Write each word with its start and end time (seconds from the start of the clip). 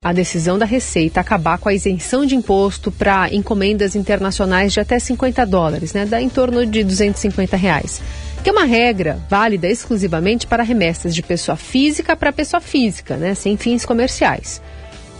a 0.00 0.12
decisão 0.12 0.56
da 0.56 0.64
Receita 0.64 1.20
acabar 1.20 1.58
com 1.58 1.68
a 1.68 1.74
isenção 1.74 2.24
de 2.24 2.36
imposto 2.36 2.92
para 2.92 3.34
encomendas 3.34 3.96
internacionais 3.96 4.72
de 4.72 4.78
até 4.78 4.96
50 4.96 5.44
dólares, 5.44 5.92
né, 5.92 6.06
dá 6.06 6.22
em 6.22 6.28
torno 6.28 6.64
de 6.64 6.84
250 6.84 7.56
reais, 7.56 8.00
que 8.44 8.48
é 8.48 8.52
uma 8.52 8.64
regra 8.64 9.18
válida 9.28 9.66
exclusivamente 9.66 10.46
para 10.46 10.62
remessas 10.62 11.12
de 11.12 11.20
pessoa 11.20 11.56
física 11.56 12.14
para 12.14 12.32
pessoa 12.32 12.60
física, 12.60 13.16
né, 13.16 13.34
sem 13.34 13.56
fins 13.56 13.84
comerciais. 13.84 14.62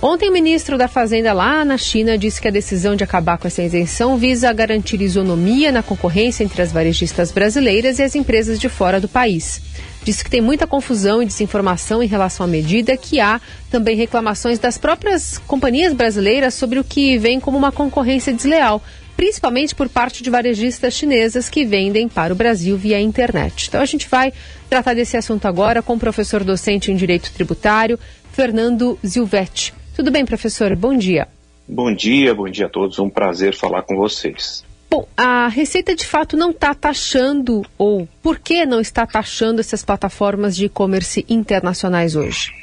Ontem, 0.00 0.28
o 0.30 0.32
ministro 0.32 0.78
da 0.78 0.86
Fazenda 0.86 1.32
lá 1.32 1.64
na 1.64 1.76
China 1.76 2.16
disse 2.16 2.40
que 2.40 2.46
a 2.46 2.52
decisão 2.52 2.94
de 2.94 3.02
acabar 3.02 3.36
com 3.36 3.48
essa 3.48 3.64
isenção 3.64 4.16
visa 4.16 4.52
garantir 4.52 5.00
isonomia 5.00 5.72
na 5.72 5.82
concorrência 5.82 6.44
entre 6.44 6.62
as 6.62 6.70
varejistas 6.70 7.32
brasileiras 7.32 7.98
e 7.98 8.04
as 8.04 8.14
empresas 8.14 8.60
de 8.60 8.68
fora 8.68 9.00
do 9.00 9.08
país. 9.08 9.60
Disse 10.04 10.22
que 10.22 10.30
tem 10.30 10.40
muita 10.40 10.68
confusão 10.68 11.20
e 11.20 11.26
desinformação 11.26 12.00
em 12.00 12.06
relação 12.06 12.46
à 12.46 12.48
medida, 12.48 12.96
que 12.96 13.18
há 13.18 13.40
também 13.72 13.96
reclamações 13.96 14.60
das 14.60 14.78
próprias 14.78 15.36
companhias 15.36 15.92
brasileiras 15.92 16.54
sobre 16.54 16.78
o 16.78 16.84
que 16.84 17.18
vem 17.18 17.40
como 17.40 17.58
uma 17.58 17.72
concorrência 17.72 18.32
desleal, 18.32 18.80
principalmente 19.16 19.74
por 19.74 19.88
parte 19.88 20.22
de 20.22 20.30
varejistas 20.30 20.94
chinesas 20.94 21.48
que 21.48 21.64
vendem 21.64 22.08
para 22.08 22.32
o 22.32 22.36
Brasil 22.36 22.78
via 22.78 23.00
internet. 23.00 23.66
Então 23.66 23.80
a 23.80 23.84
gente 23.84 24.08
vai 24.08 24.32
tratar 24.70 24.94
desse 24.94 25.16
assunto 25.16 25.48
agora 25.48 25.82
com 25.82 25.94
o 25.94 25.98
professor 25.98 26.44
docente 26.44 26.92
em 26.92 26.94
Direito 26.94 27.32
Tributário, 27.32 27.98
Fernando 28.30 28.96
Zilvetti. 29.04 29.74
Tudo 29.98 30.12
bem, 30.12 30.24
professor? 30.24 30.76
Bom 30.76 30.96
dia. 30.96 31.26
Bom 31.66 31.92
dia, 31.92 32.32
bom 32.32 32.48
dia 32.48 32.66
a 32.66 32.68
todos. 32.68 33.00
Um 33.00 33.10
prazer 33.10 33.52
falar 33.52 33.82
com 33.82 33.96
vocês. 33.96 34.64
Bom, 34.88 35.08
a 35.16 35.48
Receita 35.48 35.92
de 35.96 36.06
fato 36.06 36.36
não 36.36 36.50
está 36.50 36.72
taxando, 36.72 37.66
ou 37.76 38.08
por 38.22 38.38
que 38.38 38.64
não 38.64 38.80
está 38.80 39.04
taxando 39.04 39.58
essas 39.58 39.84
plataformas 39.84 40.54
de 40.54 40.66
e-commerce 40.66 41.26
internacionais 41.28 42.14
hoje? 42.14 42.54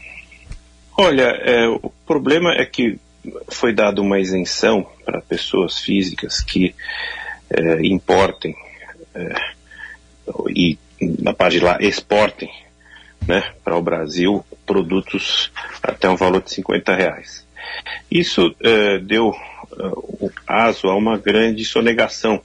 Olha, 0.97 1.23
é, 1.23 1.67
o 1.67 1.91
problema 2.07 2.53
é 2.53 2.65
que 2.65 2.97
foi 3.49 3.73
dada 3.73 4.01
uma 4.01 4.17
isenção 4.17 4.87
para 5.03 5.19
pessoas 5.19 5.81
físicas 5.81 6.39
que 6.39 6.73
é, 7.49 7.85
importem 7.85 8.55
é, 9.13 9.35
e, 10.55 10.79
na 11.01 11.33
parte 11.33 11.59
de 11.59 11.65
lá, 11.65 11.79
exportem 11.81 12.49
né, 13.27 13.43
para 13.61 13.75
o 13.75 13.81
Brasil 13.81 14.41
produtos 14.65 15.51
até 15.81 16.09
um 16.09 16.15
valor 16.15 16.41
de 16.41 16.51
50 16.51 16.95
reais. 16.95 17.45
Isso 18.09 18.55
eh, 18.61 18.99
deu 18.99 19.29
uh, 19.29 20.31
a 20.47 20.95
uma 20.95 21.17
grande 21.17 21.65
sonegação, 21.65 22.41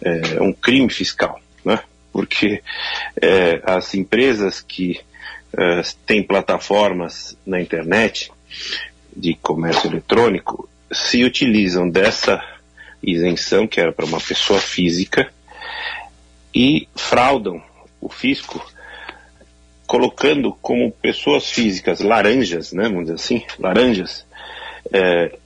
eh, 0.00 0.40
um 0.40 0.52
crime 0.52 0.90
fiscal, 0.90 1.40
né, 1.64 1.80
porque 2.12 2.62
as 3.64 3.94
empresas 3.94 4.60
que 4.60 5.00
têm 6.06 6.22
plataformas 6.22 7.36
na 7.46 7.60
internet 7.60 8.30
de 9.14 9.34
comércio 9.34 9.90
eletrônico 9.90 10.68
se 10.92 11.24
utilizam 11.24 11.88
dessa 11.88 12.42
isenção, 13.02 13.66
que 13.66 13.80
era 13.80 13.92
para 13.92 14.04
uma 14.04 14.20
pessoa 14.20 14.60
física, 14.60 15.30
e 16.54 16.88
fraudam 16.94 17.62
o 18.00 18.08
fisco 18.08 18.64
colocando 19.86 20.52
como 20.60 20.90
pessoas 20.90 21.50
físicas 21.50 22.00
laranjas, 22.00 22.72
né, 22.72 22.84
vamos 22.84 23.02
dizer 23.02 23.14
assim, 23.14 23.44
laranjas, 23.58 24.26
é, 24.92 25.38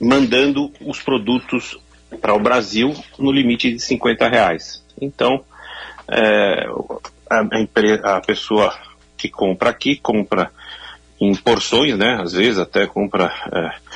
mandando 0.00 0.72
os 0.80 1.00
produtos 1.00 1.78
para 2.20 2.34
o 2.34 2.40
Brasil 2.40 2.92
no 3.18 3.30
limite 3.30 3.72
de 3.72 3.78
50 3.78 4.28
reais. 4.28 4.84
Então, 5.00 5.44
é, 6.08 6.66
a, 7.28 7.40
a, 7.40 8.16
a, 8.16 8.20
pessoa 8.20 8.76
que 9.16 9.28
compra 9.28 9.70
aqui, 9.70 9.96
compra 9.96 10.50
em 11.20 11.34
porções, 11.36 11.96
né, 11.96 12.18
às 12.20 12.32
vezes 12.32 12.58
até 12.58 12.86
compra 12.86 13.32
é, 13.52 13.90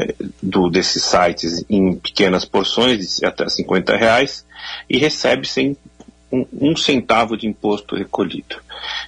é 0.00 0.14
do, 0.42 0.68
desses 0.68 1.02
sites 1.02 1.64
em 1.70 1.94
pequenas 1.94 2.44
porções, 2.44 3.18
de 3.18 3.24
até 3.24 3.48
50 3.48 3.96
reais, 3.96 4.44
e 4.90 4.98
recebe 4.98 5.46
sem 5.46 5.76
um, 6.30 6.46
um 6.52 6.76
centavo 6.76 7.36
de 7.36 7.46
imposto 7.46 7.96
recolhido. 7.96 8.56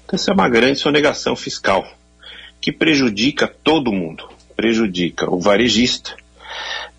Então, 0.04 0.16
essa 0.16 0.30
é 0.30 0.34
uma 0.34 0.48
grande 0.48 0.78
sonegação 0.78 1.36
fiscal 1.36 1.86
que 2.60 2.72
prejudica 2.72 3.48
todo 3.48 3.92
mundo. 3.92 4.28
Prejudica 4.56 5.30
o 5.30 5.40
varejista, 5.40 6.14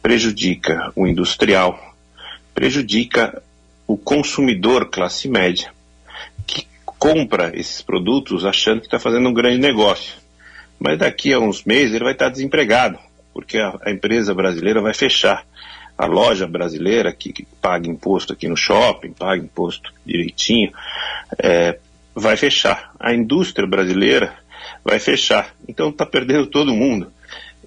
prejudica 0.01 0.91
o 0.95 1.05
industrial, 1.05 1.95
prejudica 2.53 3.41
o 3.85 3.95
consumidor 3.97 4.89
classe 4.89 5.27
média, 5.27 5.71
que 6.47 6.65
compra 6.85 7.51
esses 7.53 7.81
produtos 7.81 8.45
achando 8.45 8.79
que 8.79 8.88
está 8.88 8.99
fazendo 8.99 9.29
um 9.29 9.33
grande 9.33 9.59
negócio. 9.59 10.15
Mas 10.79 10.97
daqui 10.97 11.33
a 11.33 11.39
uns 11.39 11.63
meses 11.63 11.93
ele 11.93 12.03
vai 12.03 12.13
estar 12.13 12.29
desempregado, 12.29 12.97
porque 13.33 13.59
a, 13.59 13.77
a 13.85 13.91
empresa 13.91 14.33
brasileira 14.33 14.81
vai 14.81 14.93
fechar 14.93 15.45
a 16.01 16.07
loja 16.07 16.47
brasileira 16.47 17.13
que, 17.13 17.31
que, 17.31 17.45
paga 17.62 17.88
imposto 17.88 18.34
aqui 18.34 18.47
no 18.47 18.57
shopping, 18.57 19.13
paga 19.13 19.44
imposto 19.44 19.94
direitinho, 20.03 20.72
é, 21.38 21.78
vai 22.16 22.35
fechar. 22.35 22.91
A 23.00 23.13
indústria 23.13 23.67
brasileira 23.67 24.34
vai 24.84 25.00
fechar. 25.00 25.53
Então 25.69 25.89
está 25.89 26.03
perdendo 26.03 26.47
todo 26.47 26.73
mundo. 26.73 27.13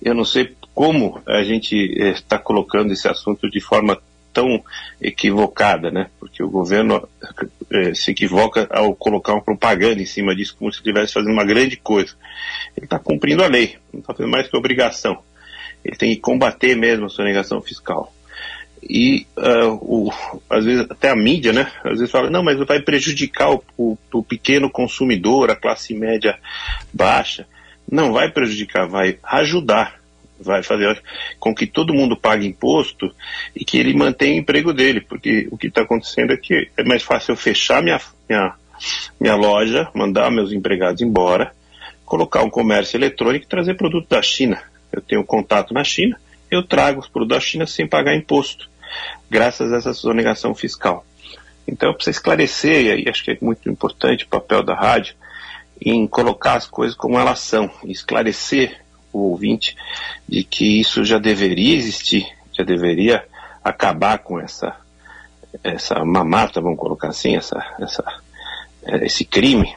Eu 0.03 0.15
não 0.15 0.25
sei 0.25 0.53
como 0.75 1.23
a 1.25 1.45
gente 1.45 1.77
está 1.77 2.35
é, 2.35 2.41
colocando 2.41 2.93
esse 2.93 3.07
assunto 3.07 3.49
de 3.49 3.61
forma 3.61 4.03
tão 4.33 4.65
equivocada, 5.01 5.93
né? 5.93 6.11
Porque 6.19 6.43
o 6.43 6.51
governo 6.51 7.09
é, 7.71 7.95
se 7.95 8.11
equivoca 8.11 8.67
ao 8.69 8.97
colocar 8.97 9.35
uma 9.35 9.43
propaganda 9.43 10.03
em 10.03 10.07
cima 10.07 10.35
disso 10.35 10.57
como 10.59 10.73
se 10.73 10.79
estivesse 10.79 11.13
fazendo 11.13 11.33
uma 11.33 11.45
grande 11.45 11.77
coisa. 11.77 12.17
Ele 12.77 12.87
está 12.87 12.99
cumprindo 12.99 13.45
a 13.45 13.47
lei, 13.47 13.77
não 13.93 14.01
está 14.01 14.13
fazendo 14.13 14.33
mais 14.33 14.49
que 14.49 14.57
obrigação. 14.57 15.23
Ele 15.85 15.95
tem 15.95 16.13
que 16.13 16.21
combater 16.21 16.75
mesmo 16.75 17.07
a 17.07 17.09
sonegação 17.09 17.63
fiscal 17.63 18.13
e 18.89 19.27
uh, 19.37 19.73
o, 19.81 20.13
às 20.49 20.65
vezes 20.65 20.87
até 20.91 21.11
a 21.11 21.17
mídia, 21.17 21.53
né? 21.53 21.71
Às 21.83 21.99
vezes 21.99 22.11
fala, 22.11 22.31
não, 22.31 22.43
mas 22.43 22.59
vai 22.59 22.81
prejudicar 22.81 23.53
o, 23.53 23.65
o, 23.77 23.99
o, 24.13 24.23
pequeno 24.23 24.71
consumidor, 24.71 25.51
a 25.51 25.57
classe 25.57 25.95
média 25.95 26.39
baixa. 26.93 27.47
Não 27.91 28.13
vai 28.13 28.31
prejudicar, 28.31 28.87
vai 28.87 29.19
ajudar, 29.23 30.01
vai 30.39 30.63
fazer 30.63 31.01
com 31.39 31.55
que 31.55 31.67
todo 31.67 31.95
mundo 31.95 32.17
pague 32.17 32.47
imposto 32.47 33.15
e 33.55 33.65
que 33.65 33.79
ele 33.79 33.95
mantenha 33.95 34.37
o 34.37 34.39
emprego 34.39 34.73
dele, 34.73 35.01
porque 35.01 35.49
o 35.51 35.57
que 35.57 35.69
está 35.69 35.83
acontecendo 35.83 36.33
é 36.33 36.37
que 36.37 36.71
é 36.77 36.85
mais 36.85 37.03
fácil 37.03 37.33
eu 37.33 37.37
fechar 37.37 37.83
minha, 37.83 38.01
minha, 38.29 38.55
minha 39.21 39.37
loja, 39.37 39.89
mandar 39.95 40.31
meus 40.31 40.53
empregados 40.53 41.01
embora, 41.01 41.53
colocar 42.05 42.43
um 42.43 42.51
comércio 42.51 42.97
eletrônico 42.97 43.47
e 43.47 43.49
trazer 43.49 43.75
produto 43.75 44.09
da 44.09 44.21
China. 44.21 44.63
Eu 44.93 45.01
tenho 45.01 45.25
contato 45.25 45.73
na 45.73 45.85
China, 45.85 46.19
eu 46.51 46.63
trago 46.63 47.01
os 47.01 47.09
produtos 47.09 47.37
da 47.37 47.41
China 47.41 47.67
sem 47.67 47.87
pagar 47.87 48.15
imposto 48.15 48.74
graças 49.31 49.73
a 49.73 49.77
essa 49.77 49.93
sonegação 49.93 50.55
fiscal. 50.55 51.05
Então, 51.67 51.89
eu 51.89 51.95
preciso 51.95 52.19
esclarecer, 52.19 52.99
e 52.99 53.09
acho 53.09 53.25
que 53.25 53.31
é 53.33 53.39
muito 53.41 53.69
importante 53.71 54.25
o 54.25 54.29
papel 54.29 54.63
da 54.63 54.75
rádio, 54.75 55.15
em 55.81 56.07
colocar 56.07 56.55
as 56.55 56.67
coisas 56.67 56.97
como 56.97 57.19
elas 57.19 57.41
são, 57.41 57.71
esclarecer 57.85 58.81
o 59.13 59.31
ouvinte 59.31 59.77
de 60.29 60.45
que 60.45 60.81
isso 60.81 61.05
já 61.05 61.19
deveria 61.19 61.77
existir, 61.77 62.27
já 62.53 62.65
deveria 62.65 63.25
acabar 63.63 64.19
com 64.19 64.39
essa, 64.39 64.77
essa 65.63 66.05
mamata, 66.05 66.61
vamos 66.61 66.79
colocar 66.79 67.09
assim, 67.09 67.37
essa, 67.37 67.65
essa, 67.81 68.05
é, 68.85 69.07
esse 69.07 69.25
crime. 69.25 69.75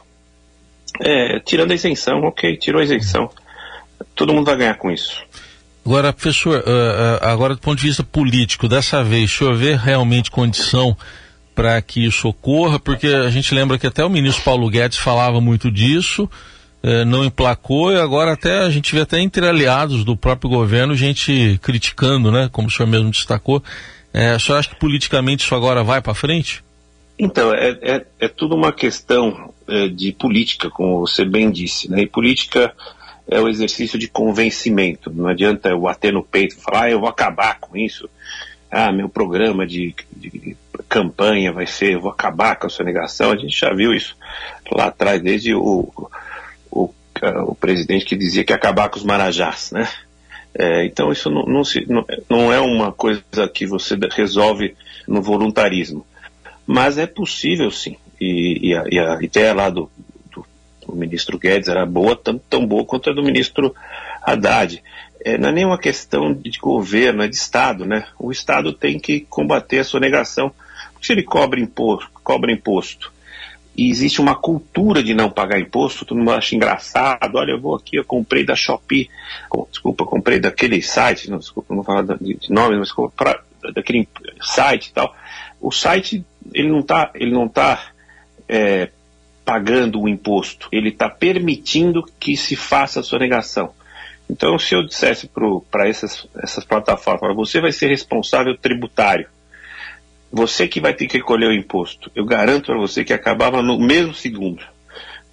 É, 1.00 1.38
tirando 1.40 1.70
a 1.70 1.74
isenção, 1.74 2.22
ok, 2.22 2.56
tirou 2.56 2.80
a 2.80 2.84
isenção. 2.84 3.30
Todo 4.14 4.32
mundo 4.32 4.46
vai 4.46 4.56
ganhar 4.56 4.74
com 4.74 4.90
isso. 4.90 5.24
Agora, 5.84 6.12
professor, 6.12 6.58
uh, 6.58 6.60
uh, 6.60 7.18
agora 7.22 7.54
do 7.54 7.60
ponto 7.60 7.78
de 7.78 7.86
vista 7.86 8.04
político, 8.04 8.68
dessa 8.68 9.02
vez, 9.02 9.30
se 9.30 9.42
houver 9.42 9.78
realmente 9.78 10.30
condição 10.30 10.96
para 11.54 11.80
que 11.80 12.04
isso 12.04 12.28
ocorra, 12.28 12.78
porque 12.78 13.06
a 13.06 13.30
gente 13.30 13.54
lembra 13.54 13.78
que 13.78 13.86
até 13.86 14.04
o 14.04 14.10
ministro 14.10 14.44
Paulo 14.44 14.68
Guedes 14.68 14.98
falava 14.98 15.40
muito 15.40 15.70
disso, 15.70 16.28
uh, 16.82 17.04
não 17.06 17.24
emplacou, 17.24 17.90
e 17.92 17.98
agora 17.98 18.32
até 18.32 18.58
a 18.58 18.70
gente 18.70 18.94
vê 18.94 19.00
até 19.00 19.18
entre 19.18 19.46
aliados 19.46 20.04
do 20.04 20.16
próprio 20.16 20.50
governo 20.50 20.94
gente 20.94 21.58
criticando, 21.62 22.30
né, 22.30 22.48
como 22.52 22.68
o 22.68 22.70
senhor 22.70 22.88
mesmo 22.88 23.10
destacou. 23.10 23.62
É, 24.12 24.34
o 24.34 24.40
senhor 24.40 24.58
acha 24.58 24.68
que 24.68 24.76
politicamente 24.76 25.44
isso 25.44 25.54
agora 25.54 25.82
vai 25.84 26.00
para 26.00 26.14
frente? 26.14 26.62
Então, 27.18 27.52
é, 27.52 27.78
é, 27.82 28.06
é, 28.20 28.28
tudo 28.28 28.54
uma 28.54 28.72
questão 28.72 29.52
é, 29.66 29.88
de 29.88 30.12
política, 30.12 30.70
como 30.70 31.00
você 31.00 31.24
bem 31.24 31.50
disse, 31.50 31.90
né, 31.90 32.02
e 32.02 32.06
política 32.06 32.72
é 33.28 33.40
o 33.40 33.48
exercício 33.48 33.98
de 33.98 34.08
convencimento. 34.08 35.12
Não 35.12 35.28
adianta 35.28 35.68
eu 35.68 35.80
bater 35.80 36.12
no 36.12 36.22
peito 36.22 36.56
e 36.56 36.60
falar, 36.60 36.84
ah, 36.84 36.90
eu 36.90 37.00
vou 37.00 37.08
acabar 37.08 37.58
com 37.60 37.76
isso. 37.76 38.08
Ah, 38.70 38.90
meu 38.90 39.08
programa 39.08 39.66
de, 39.66 39.94
de 40.14 40.56
campanha 40.88 41.52
vai 41.52 41.66
ser, 41.66 41.94
eu 41.94 42.00
vou 42.00 42.10
acabar 42.10 42.56
com 42.56 42.66
a 42.66 42.70
sonegação. 42.70 43.30
A 43.30 43.36
gente 43.36 43.58
já 43.58 43.72
viu 43.72 43.94
isso 43.94 44.16
lá 44.72 44.86
atrás, 44.86 45.20
desde 45.20 45.54
o, 45.54 45.92
o, 46.70 46.90
o 47.20 47.54
presidente 47.54 48.06
que 48.06 48.16
dizia 48.16 48.44
que 48.44 48.52
ia 48.52 48.56
acabar 48.56 48.88
com 48.88 48.98
os 48.98 49.04
marajás, 49.04 49.70
né? 49.72 49.88
É, 50.54 50.84
então 50.84 51.12
isso 51.12 51.30
não, 51.30 51.44
não, 51.44 51.64
se, 51.64 51.84
não, 51.88 52.04
não 52.28 52.52
é 52.52 52.60
uma 52.60 52.90
coisa 52.90 53.22
que 53.52 53.66
você 53.66 53.96
resolve 54.10 54.74
no 55.06 55.22
voluntarismo. 55.22 56.06
Mas 56.66 56.98
é 56.98 57.06
possível 57.06 57.70
sim. 57.70 57.96
E, 58.20 58.70
e, 58.70 58.74
a, 58.74 58.84
e 58.90 58.98
a 58.98 59.18
ideia 59.22 59.54
lá 59.54 59.70
do, 59.70 59.90
o 60.88 60.96
ministro 60.96 61.38
Guedes 61.38 61.68
era 61.68 61.86
boa, 61.86 62.16
tão, 62.16 62.38
tão 62.38 62.66
boa 62.66 62.84
quanto 62.84 63.10
a 63.10 63.12
do 63.12 63.22
ministro 63.22 63.74
Haddad, 64.22 64.82
é, 65.24 65.36
não 65.36 65.50
é 65.50 65.52
nenhuma 65.52 65.78
questão 65.78 66.32
de 66.32 66.58
governo, 66.58 67.22
é 67.22 67.28
de 67.28 67.36
Estado, 67.36 67.84
né? 67.84 68.06
O 68.18 68.32
Estado 68.32 68.72
tem 68.72 68.98
que 68.98 69.20
combater 69.20 69.80
a 69.80 69.84
sonegação. 69.84 70.52
Se 71.02 71.12
ele 71.12 71.22
cobra 71.22 71.60
imposto, 71.60 72.10
cobra 72.24 72.50
imposto 72.50 73.12
e 73.78 73.90
existe 73.90 74.20
uma 74.20 74.34
cultura 74.34 75.04
de 75.04 75.14
não 75.14 75.30
pagar 75.30 75.60
imposto, 75.60 76.04
todo 76.04 76.18
mundo 76.18 76.32
acha 76.32 76.56
engraçado, 76.56 77.36
olha, 77.36 77.52
eu 77.52 77.60
vou 77.60 77.76
aqui, 77.76 77.94
eu 77.94 78.04
comprei 78.04 78.44
da 78.44 78.56
Shopee, 78.56 79.08
desculpa, 79.70 80.04
comprei 80.04 80.40
daquele 80.40 80.82
site, 80.82 81.30
não, 81.30 81.38
desculpa, 81.38 81.68
não 81.70 81.76
vou 81.76 81.84
falar 81.84 82.02
de, 82.02 82.36
nome, 82.50 82.76
mas 82.76 82.90
pra, 83.14 83.40
daquele 83.72 84.08
site 84.42 84.88
e 84.88 84.92
tal. 84.92 85.14
O 85.60 85.70
site, 85.70 86.24
ele 86.52 86.68
não 86.68 86.80
está 86.80 87.12
ele 87.14 87.30
não 87.30 87.48
tá, 87.48 87.92
é, 88.48 88.90
pagando 89.48 89.98
o 90.02 90.06
imposto, 90.06 90.68
ele 90.70 90.90
está 90.90 91.08
permitindo 91.08 92.04
que 92.20 92.36
se 92.36 92.54
faça 92.54 93.00
a 93.00 93.02
sonegação. 93.02 93.72
Então, 94.28 94.58
se 94.58 94.74
eu 94.74 94.84
dissesse 94.84 95.26
para 95.70 95.88
essas, 95.88 96.28
essas 96.42 96.66
plataformas, 96.66 97.34
você 97.34 97.58
vai 97.58 97.72
ser 97.72 97.86
responsável 97.86 98.54
tributário, 98.58 99.26
você 100.30 100.68
que 100.68 100.82
vai 100.82 100.92
ter 100.92 101.06
que 101.06 101.16
recolher 101.16 101.46
o 101.46 101.54
imposto. 101.54 102.10
Eu 102.14 102.26
garanto 102.26 102.66
para 102.66 102.76
você 102.76 103.02
que 103.02 103.14
acabava 103.14 103.62
no 103.62 103.78
mesmo 103.78 104.12
segundo. 104.12 104.62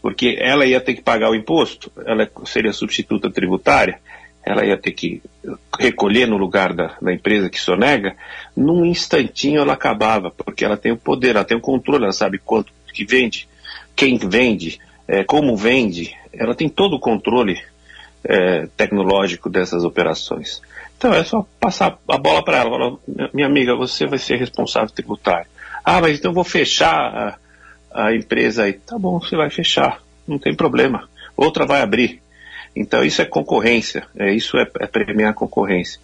Porque 0.01 0.37
ela 0.39 0.65
ia 0.65 0.79
ter 0.79 0.93
que 0.93 1.01
pagar 1.01 1.29
o 1.29 1.35
imposto, 1.35 1.91
ela 2.05 2.31
seria 2.45 2.71
substituta 2.71 3.29
tributária, 3.29 3.99
ela 4.45 4.65
ia 4.65 4.77
ter 4.77 4.93
que 4.93 5.21
recolher 5.77 6.25
no 6.25 6.37
lugar 6.37 6.71
da, 6.71 6.95
da 7.01 7.11
empresa 7.11 7.49
que 7.49 7.59
sonega, 7.59 8.15
num 8.55 8.85
instantinho 8.85 9.59
ela 9.59 9.73
acabava, 9.73 10.31
porque 10.31 10.63
ela 10.63 10.77
tem 10.77 10.93
o 10.93 10.97
poder, 10.97 11.35
ela 11.35 11.43
tem 11.43 11.57
o 11.57 11.61
controle, 11.61 12.05
ela 12.05 12.13
sabe 12.13 12.39
quanto 12.39 12.71
que 12.93 13.03
vende, 13.03 13.45
quem 13.95 14.17
vende, 14.17 14.79
é, 15.07 15.23
como 15.23 15.55
vende, 15.55 16.15
ela 16.33 16.55
tem 16.55 16.67
todo 16.67 16.95
o 16.95 16.99
controle 16.99 17.61
é, 18.23 18.67
tecnológico 18.75 19.49
dessas 19.49 19.83
operações. 19.83 20.61
Então 20.97 21.13
é 21.13 21.23
só 21.23 21.45
passar 21.59 21.97
a 22.07 22.17
bola 22.17 22.43
para 22.43 22.57
ela. 22.57 22.69
Falar, 22.69 23.29
minha 23.33 23.47
amiga, 23.47 23.75
você 23.75 24.05
vai 24.05 24.17
ser 24.17 24.37
responsável 24.37 24.89
tributário. 24.89 25.47
Ah, 25.83 26.01
mas 26.01 26.17
então 26.17 26.31
eu 26.31 26.35
vou 26.35 26.43
fechar 26.43 27.37
a, 27.93 28.05
a 28.07 28.15
empresa 28.15 28.63
aí. 28.63 28.73
Tá 28.73 28.97
bom, 28.97 29.19
você 29.19 29.35
vai 29.35 29.49
fechar, 29.49 30.01
não 30.27 30.39
tem 30.39 30.55
problema. 30.55 31.07
Outra 31.37 31.65
vai 31.65 31.81
abrir. 31.81 32.21
Então 32.75 33.03
isso 33.03 33.21
é 33.21 33.25
concorrência, 33.25 34.05
é, 34.17 34.33
isso 34.33 34.57
é, 34.57 34.67
é 34.79 34.87
premiar 34.87 35.31
a 35.31 35.33
concorrência. 35.33 35.99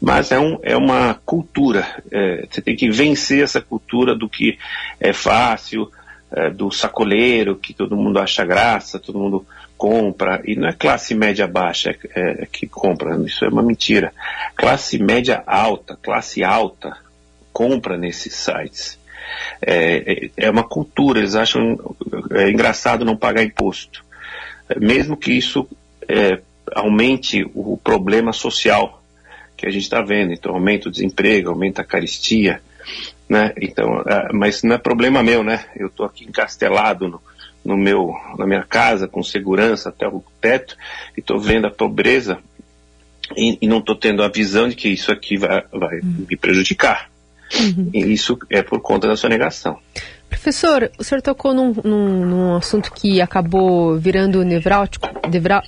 Mas 0.00 0.32
é, 0.32 0.38
um, 0.38 0.58
é 0.62 0.76
uma 0.76 1.14
cultura, 1.24 2.02
é, 2.10 2.46
você 2.50 2.60
tem 2.60 2.76
que 2.76 2.90
vencer 2.90 3.42
essa 3.42 3.60
cultura 3.60 4.14
do 4.14 4.28
que 4.28 4.58
é 4.98 5.12
fácil, 5.12 5.90
é, 6.36 6.50
do 6.50 6.70
sacoleiro, 6.70 7.56
que 7.56 7.72
todo 7.72 7.96
mundo 7.96 8.18
acha 8.18 8.44
graça, 8.44 8.98
todo 8.98 9.18
mundo 9.18 9.46
compra, 9.76 10.42
e 10.44 10.56
não 10.56 10.68
é 10.68 10.72
classe 10.72 11.14
média 11.14 11.46
baixa 11.46 11.90
é, 11.90 11.96
é, 12.14 12.42
é, 12.42 12.46
que 12.46 12.66
compra, 12.66 13.16
isso 13.24 13.44
é 13.44 13.48
uma 13.48 13.62
mentira. 13.62 14.12
Classe 14.56 14.98
média 14.98 15.42
alta, 15.46 15.96
classe 16.02 16.42
alta, 16.42 16.96
compra 17.52 17.96
nesses 17.96 18.34
sites. 18.34 18.98
É, 19.62 20.30
é, 20.36 20.46
é 20.46 20.50
uma 20.50 20.64
cultura, 20.64 21.20
eles 21.20 21.34
acham 21.34 21.78
engraçado 22.48 23.04
não 23.04 23.16
pagar 23.16 23.44
imposto. 23.44 24.04
Mesmo 24.80 25.16
que 25.16 25.32
isso 25.32 25.68
aumente 26.74 27.48
o 27.54 27.76
problema 27.76 28.32
social 28.32 29.02
que 29.56 29.66
a 29.66 29.70
gente 29.70 29.82
está 29.82 30.02
vendo, 30.02 30.32
então 30.32 30.52
aumenta 30.52 30.88
o 30.88 30.92
desemprego, 30.92 31.50
aumenta 31.50 31.82
a 31.82 31.84
caristia, 31.84 32.60
né? 33.28 33.52
Então, 33.60 34.04
mas 34.32 34.62
não 34.62 34.74
é 34.74 34.78
problema 34.78 35.22
meu, 35.22 35.42
né? 35.42 35.64
Eu 35.76 35.88
estou 35.88 36.06
aqui 36.06 36.24
encastelado 36.24 37.08
no, 37.08 37.22
no 37.64 37.76
meu, 37.76 38.14
na 38.38 38.46
minha 38.46 38.62
casa, 38.62 39.08
com 39.08 39.22
segurança 39.22 39.88
até 39.88 40.06
o 40.06 40.22
teto, 40.40 40.76
e 41.16 41.20
estou 41.20 41.38
vendo 41.38 41.66
a 41.66 41.70
pobreza 41.70 42.38
e, 43.36 43.58
e 43.62 43.66
não 43.66 43.78
estou 43.78 43.96
tendo 43.96 44.22
a 44.22 44.28
visão 44.28 44.68
de 44.68 44.76
que 44.76 44.88
isso 44.88 45.10
aqui 45.10 45.36
vai, 45.36 45.64
vai 45.72 46.00
uhum. 46.00 46.26
me 46.28 46.36
prejudicar. 46.36 47.10
Uhum. 47.58 47.90
E 47.92 48.12
isso 48.12 48.38
é 48.50 48.62
por 48.62 48.80
conta 48.80 49.06
da 49.06 49.16
sonegação. 49.16 49.78
Professor, 50.28 50.90
o 50.98 51.04
senhor 51.04 51.22
tocou 51.22 51.54
num, 51.54 51.72
num, 51.84 52.26
num 52.26 52.56
assunto 52.56 52.92
que 52.92 53.20
acabou 53.20 53.96
virando 53.96 54.44
nevrálgico, 54.44 55.08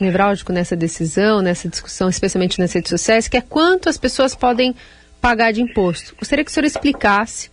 nevrálgico 0.01 0.53
nessa 0.53 0.75
decisão, 0.75 1.41
nessa 1.41 1.69
discussão, 1.69 2.09
especialmente 2.09 2.59
nas 2.59 2.73
redes 2.73 2.91
sociais, 2.91 3.29
que 3.29 3.37
é 3.37 3.41
quanto 3.41 3.89
as 3.89 3.97
pessoas 3.97 4.35
podem 4.35 4.75
pagar 5.21 5.53
de 5.53 5.63
imposto. 5.63 6.15
Gostaria 6.19 6.45
que 6.45 6.51
o 6.51 6.55
senhor 6.55 6.67
explicasse 6.67 7.51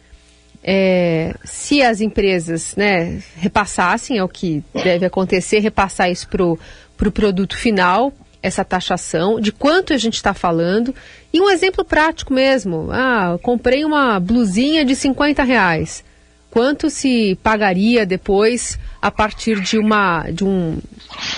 é, 0.63 1.36
se 1.44 1.81
as 1.81 2.00
empresas 2.00 2.75
né, 2.75 3.21
repassassem, 3.36 4.18
é 4.18 4.24
o 4.24 4.30
que 4.30 4.63
deve 4.74 5.06
acontecer, 5.06 5.60
repassar 5.60 6.10
isso 6.10 6.27
para 6.30 6.44
o 6.44 6.57
pro 6.95 7.12
produto 7.12 7.57
final, 7.57 8.13
essa 8.42 8.63
taxação, 8.63 9.39
de 9.39 9.51
quanto 9.51 9.94
a 9.94 9.98
gente 9.98 10.15
está 10.15 10.33
falando. 10.33 10.94
E 11.33 11.42
um 11.42 11.50
exemplo 11.50 11.83
prático 11.83 12.33
mesmo. 12.33 12.89
Ah, 12.92 13.38
comprei 13.42 13.83
uma 13.83 14.19
blusinha 14.19 14.86
de 14.86 14.95
50 14.95 15.44
reais. 15.44 16.04
Quanto 16.51 16.89
se 16.89 17.38
pagaria 17.42 18.06
depois 18.06 18.77
a 19.01 19.10
partir 19.10 19.60
de, 19.60 19.77
uma, 19.77 20.30
de 20.30 20.44
um, 20.44 20.77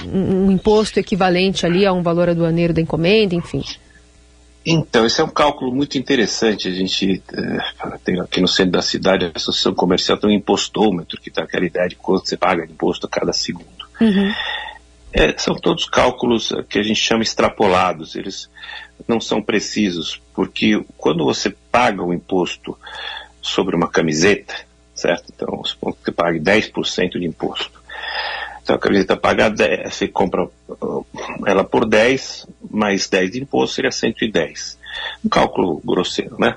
um, 0.06 0.48
um 0.48 0.52
imposto 0.52 1.00
equivalente 1.00 1.66
ali 1.66 1.86
a 1.86 1.94
um 1.94 2.02
valor 2.02 2.30
aduaneiro 2.30 2.74
da 2.74 2.82
encomenda, 2.82 3.34
enfim? 3.34 3.64
Então, 4.66 5.06
esse 5.06 5.22
é 5.22 5.24
um 5.24 5.30
cálculo 5.30 5.72
muito 5.72 5.98
interessante. 5.98 6.68
A 6.68 6.72
gente 6.72 7.22
é, 7.32 7.98
tem 8.04 8.20
aqui 8.20 8.42
no 8.42 8.48
centro 8.48 8.72
da 8.72 8.82
cidade 8.82 9.26
a 9.26 9.32
Associação 9.36 9.76
Comercial 9.76 10.18
tem 10.18 10.32
um 10.32 10.34
impostômetro, 10.34 11.22
que 11.22 11.30
está 11.30 11.44
aquela 11.44 11.66
ideia 11.66 11.88
de 11.88 11.96
quanto 11.96 12.28
você 12.28 12.36
paga 12.36 12.66
de 12.66 12.74
imposto 12.74 13.06
a 13.06 13.10
cada 13.10 13.32
segundo. 13.32 13.86
Uhum. 14.02 14.34
É, 15.14 15.38
são 15.38 15.56
todos 15.56 15.86
cálculos 15.86 16.52
que 16.68 16.80
a 16.80 16.84
gente 16.84 17.00
chama 17.00 17.24
extrapolados, 17.24 18.16
eles 18.16 18.50
não 19.08 19.22
são 19.22 19.42
precisos, 19.42 20.20
porque 20.34 20.84
quando 20.98 21.24
você 21.24 21.56
paga 21.72 22.04
o 22.04 22.14
imposto 22.14 22.78
sobre 23.42 23.76
uma 23.76 23.88
camiseta, 23.88 24.56
certo? 24.94 25.32
Então, 25.34 25.64
suponho 25.64 25.96
que 25.96 26.06
você 26.06 26.12
pague 26.12 26.40
10% 26.40 27.20
de 27.20 27.26
imposto. 27.26 27.82
Então 28.66 28.78
a 28.78 28.80
camiseta 28.80 29.16
paga 29.16 29.48
10, 29.48 29.94
você 29.94 30.08
compra 30.08 30.44
uh, 30.44 31.06
ela 31.46 31.64
por 31.64 31.86
10, 31.86 32.48
mais 32.72 33.08
10 33.08 33.32
de 33.32 33.44
imposto 33.44 33.76
seria 33.76 33.92
110. 33.92 34.80
Um 35.24 35.30
cálculo 35.30 35.80
grosseiro, 35.86 36.36
né? 36.40 36.56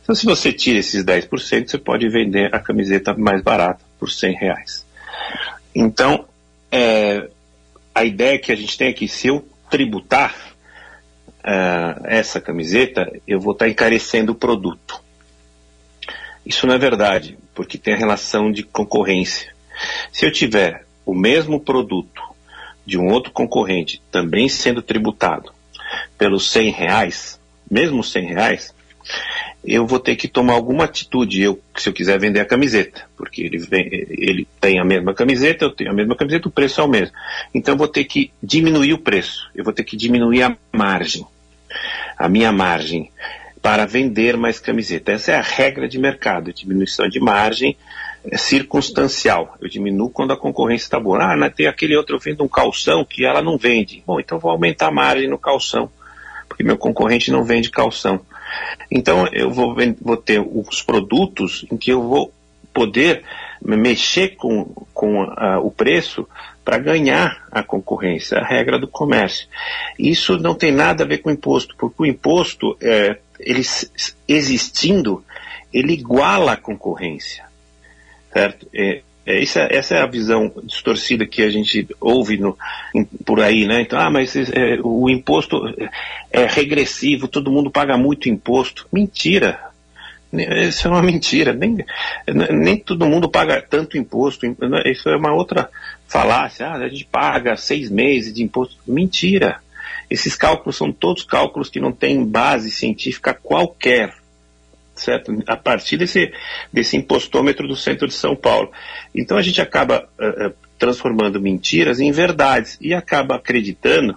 Então 0.00 0.14
se 0.14 0.24
você 0.24 0.52
tira 0.52 0.78
esses 0.78 1.04
10%, 1.04 1.68
você 1.68 1.76
pode 1.76 2.08
vender 2.08 2.54
a 2.54 2.60
camiseta 2.60 3.14
mais 3.14 3.42
barata, 3.42 3.80
por 3.98 4.08
100 4.12 4.32
reais. 4.36 4.86
Então, 5.74 6.24
é, 6.70 7.28
a 7.92 8.04
ideia 8.04 8.38
que 8.38 8.52
a 8.52 8.56
gente 8.56 8.78
tem 8.78 8.90
é 8.90 8.92
que 8.92 9.08
se 9.08 9.26
eu 9.26 9.44
tributar 9.68 10.54
uh, 11.40 12.04
essa 12.04 12.40
camiseta, 12.40 13.10
eu 13.26 13.40
vou 13.40 13.54
estar 13.54 13.68
encarecendo 13.68 14.30
o 14.30 14.36
produto. 14.36 15.02
Isso 16.46 16.64
não 16.64 16.74
é 16.76 16.78
verdade, 16.78 17.36
porque 17.56 17.76
tem 17.76 17.94
a 17.94 17.96
relação 17.96 18.52
de 18.52 18.62
concorrência. 18.62 19.52
Se 20.12 20.24
eu 20.24 20.32
tiver 20.32 20.88
o 21.10 21.14
mesmo 21.14 21.58
produto 21.58 22.22
de 22.86 22.96
um 22.96 23.08
outro 23.08 23.32
concorrente 23.32 24.00
também 24.12 24.48
sendo 24.48 24.80
tributado 24.80 25.52
pelos 26.16 26.48
100 26.52 26.70
reais, 26.70 27.40
mesmo 27.68 28.04
100 28.04 28.26
reais, 28.26 28.74
eu 29.64 29.88
vou 29.88 29.98
ter 29.98 30.14
que 30.14 30.28
tomar 30.28 30.52
alguma 30.52 30.84
atitude, 30.84 31.42
eu, 31.42 31.60
se 31.76 31.88
eu 31.88 31.92
quiser 31.92 32.18
vender 32.20 32.38
a 32.38 32.44
camiseta, 32.44 33.02
porque 33.16 33.42
ele, 33.42 33.58
vem, 33.58 33.88
ele 33.90 34.46
tem 34.60 34.78
a 34.78 34.84
mesma 34.84 35.12
camiseta, 35.12 35.64
eu 35.64 35.70
tenho 35.72 35.90
a 35.90 35.94
mesma 35.94 36.14
camiseta, 36.14 36.46
o 36.46 36.52
preço 36.52 36.80
é 36.80 36.84
o 36.84 36.88
mesmo. 36.88 37.14
Então 37.52 37.74
eu 37.74 37.78
vou 37.78 37.88
ter 37.88 38.04
que 38.04 38.30
diminuir 38.40 38.92
o 38.92 38.98
preço, 38.98 39.50
eu 39.52 39.64
vou 39.64 39.72
ter 39.72 39.82
que 39.82 39.96
diminuir 39.96 40.44
a 40.44 40.56
margem, 40.72 41.26
a 42.16 42.28
minha 42.28 42.52
margem, 42.52 43.10
para 43.60 43.84
vender 43.84 44.36
mais 44.36 44.60
camiseta. 44.60 45.10
Essa 45.10 45.32
é 45.32 45.34
a 45.34 45.42
regra 45.42 45.88
de 45.88 45.98
mercado, 45.98 46.52
diminuição 46.52 47.08
de 47.08 47.18
margem 47.18 47.76
circunstancial. 48.36 49.56
Eu 49.60 49.68
diminuo 49.68 50.10
quando 50.10 50.32
a 50.32 50.36
concorrência 50.36 50.84
está 50.84 51.00
boa. 51.00 51.22
Ah, 51.22 51.36
né, 51.36 51.50
tem 51.50 51.66
aquele 51.66 51.96
outro, 51.96 52.16
eu 52.16 52.20
vendo 52.20 52.44
um 52.44 52.48
calção 52.48 53.04
que 53.04 53.24
ela 53.24 53.42
não 53.42 53.56
vende. 53.56 54.02
Bom, 54.06 54.20
então 54.20 54.38
vou 54.38 54.50
aumentar 54.50 54.88
a 54.88 54.92
margem 54.92 55.28
no 55.28 55.38
calção, 55.38 55.90
porque 56.48 56.62
meu 56.62 56.76
concorrente 56.76 57.30
não 57.30 57.44
vende 57.44 57.70
calção. 57.70 58.20
Então 58.90 59.26
eu 59.32 59.50
vou, 59.50 59.74
vou 60.00 60.16
ter 60.16 60.40
os 60.40 60.82
produtos 60.82 61.64
em 61.70 61.76
que 61.76 61.92
eu 61.92 62.02
vou 62.02 62.32
poder 62.72 63.24
mexer 63.62 64.36
com, 64.36 64.64
com 64.94 65.24
uh, 65.24 65.58
o 65.62 65.70
preço 65.70 66.26
para 66.64 66.78
ganhar 66.78 67.46
a 67.50 67.62
concorrência, 67.62 68.38
a 68.38 68.44
regra 68.44 68.78
do 68.78 68.86
comércio. 68.86 69.48
Isso 69.98 70.38
não 70.38 70.54
tem 70.54 70.70
nada 70.70 71.04
a 71.04 71.06
ver 71.06 71.18
com 71.18 71.30
o 71.30 71.32
imposto, 71.32 71.74
porque 71.76 72.02
o 72.02 72.06
imposto, 72.06 72.76
é, 72.80 73.18
ele 73.38 73.62
existindo, 74.28 75.24
ele 75.72 75.94
iguala 75.94 76.52
a 76.52 76.56
concorrência 76.56 77.49
certo? 78.32 78.66
É, 78.72 79.02
é, 79.26 79.42
essa, 79.42 79.68
essa, 79.70 79.94
é 79.96 80.02
a 80.02 80.06
visão 80.06 80.52
distorcida 80.64 81.26
que 81.26 81.42
a 81.42 81.50
gente 81.50 81.86
ouve 82.00 82.38
no, 82.38 82.56
por 83.24 83.40
aí, 83.40 83.66
né? 83.66 83.82
Então, 83.82 83.98
ah, 83.98 84.10
mas 84.10 84.34
é, 84.36 84.78
o 84.82 85.08
imposto 85.08 85.62
é 86.30 86.46
regressivo, 86.46 87.28
todo 87.28 87.50
mundo 87.50 87.70
paga 87.70 87.96
muito 87.96 88.28
imposto. 88.28 88.86
Mentira! 88.92 89.70
Isso 90.32 90.86
é 90.86 90.90
uma 90.90 91.02
mentira. 91.02 91.52
Nem, 91.52 91.78
nem 92.52 92.78
todo 92.78 93.06
mundo 93.06 93.28
paga 93.28 93.60
tanto 93.60 93.98
imposto. 93.98 94.46
Isso 94.86 95.08
é 95.08 95.16
uma 95.16 95.34
outra 95.34 95.68
falácia. 96.06 96.68
Ah, 96.68 96.76
a 96.76 96.88
gente 96.88 97.04
paga 97.04 97.56
seis 97.56 97.90
meses 97.90 98.32
de 98.32 98.42
imposto. 98.42 98.76
Mentira! 98.86 99.60
Esses 100.08 100.34
cálculos 100.34 100.76
são 100.76 100.92
todos 100.92 101.22
cálculos 101.22 101.68
que 101.68 101.80
não 101.80 101.92
têm 101.92 102.24
base 102.24 102.70
científica 102.70 103.32
qualquer, 103.32 104.12
certo? 105.00 105.32
A 105.46 105.56
partir 105.56 105.96
desse, 105.96 106.32
desse 106.72 106.96
impostômetro 106.96 107.66
do 107.66 107.76
centro 107.76 108.06
de 108.06 108.14
São 108.14 108.36
Paulo. 108.36 108.70
Então 109.14 109.36
a 109.36 109.42
gente 109.42 109.60
acaba 109.60 110.08
uh, 110.18 110.52
transformando 110.78 111.40
mentiras 111.40 112.00
em 112.00 112.10
verdades 112.10 112.78
e 112.80 112.94
acaba 112.94 113.36
acreditando 113.36 114.16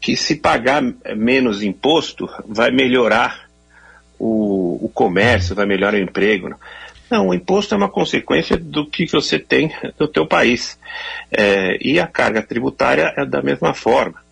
que 0.00 0.16
se 0.16 0.36
pagar 0.36 0.82
menos 1.16 1.62
imposto 1.62 2.28
vai 2.46 2.70
melhorar 2.70 3.48
o, 4.18 4.84
o 4.84 4.88
comércio, 4.88 5.54
vai 5.54 5.66
melhorar 5.66 5.94
o 5.94 6.02
emprego. 6.02 6.54
Não, 7.10 7.28
o 7.28 7.34
imposto 7.34 7.74
é 7.74 7.76
uma 7.76 7.88
consequência 7.88 8.56
do 8.56 8.86
que 8.86 9.06
você 9.06 9.38
tem 9.38 9.72
no 9.98 10.06
teu 10.06 10.26
país. 10.26 10.78
É, 11.30 11.78
e 11.80 11.98
a 11.98 12.06
carga 12.06 12.42
tributária 12.42 13.12
é 13.16 13.24
da 13.24 13.42
mesma 13.42 13.72
forma. 13.72 14.27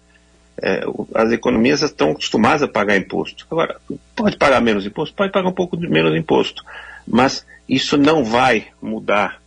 É, 0.63 0.85
as 1.15 1.33
economias 1.33 1.83
estão 1.83 2.13
acostumadas 2.13 2.63
a 2.63 2.69
pagar 2.69 2.97
imposto. 2.97 3.47
Agora, 3.51 3.77
pode 4.15 4.37
pagar 4.37 4.61
menos 4.61 4.87
imposto? 4.87 5.15
Pode 5.15 5.33
pagar 5.33 5.49
um 5.49 5.53
pouco 5.53 5.77
de 5.77 5.89
menos 5.89 6.17
imposto. 6.17 6.63
Mas 7.07 7.47
isso 7.69 7.97
não 7.97 8.25
vai 8.25 8.69
mudar 8.81 9.41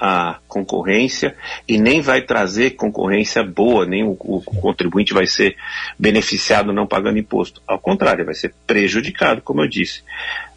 a 0.00 0.38
concorrência 0.48 1.36
e 1.68 1.76
nem 1.76 2.00
vai 2.00 2.22
trazer 2.22 2.70
concorrência 2.70 3.44
boa, 3.44 3.84
nem 3.84 4.02
o, 4.02 4.16
o, 4.18 4.40
contribuinte 4.42 5.12
vai 5.12 5.26
ser 5.26 5.56
beneficiado 5.98 6.72
não 6.72 6.86
pagando 6.86 7.18
imposto. 7.18 7.60
Ao 7.66 7.78
contrário, 7.78 8.24
vai 8.24 8.34
ser 8.34 8.54
prejudicado, 8.66 9.42
como 9.42 9.60
eu 9.60 9.68
disse. 9.68 10.02